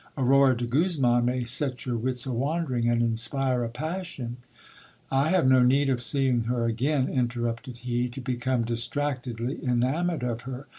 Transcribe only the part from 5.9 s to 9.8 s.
of seeing her again, interrupted he, to become distractedly